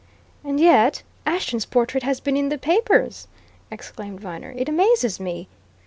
[0.43, 3.27] "And yet Ashton's portrait has been in the papers!"
[3.69, 4.51] exclaimed Viner.
[4.57, 5.47] "It amazes me!"